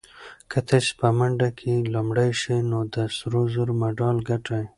که 0.51 0.59
تاسي 0.67 0.91
په 0.99 1.07
منډه 1.17 1.49
کې 1.57 1.73
لومړی 1.93 2.29
شئ 2.41 2.59
نو 2.71 2.79
د 2.93 2.95
سرو 3.17 3.41
زرو 3.53 3.73
مډال 3.81 4.17
ګټئ. 4.29 4.63